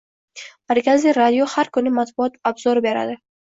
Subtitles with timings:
[0.73, 3.23] Markaziy radio har kuni matbuot obzori beradi.